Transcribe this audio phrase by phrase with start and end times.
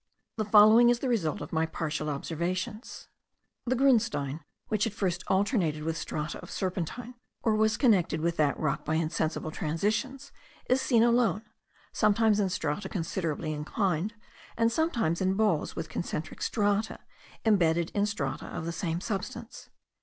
[0.37, 3.07] The following is the result of my partial observations.
[3.67, 8.59] The grunstein, which at first alternated with strata of serpentine, or was connected with that
[8.59, 10.31] rock by insensible transitions,
[10.67, 11.43] is seen alone,
[11.93, 14.15] sometimes in strata considerably inclined,
[14.57, 16.97] and sometimes in balls with concentric strata,
[17.45, 19.69] imbedded in strata of the same substance.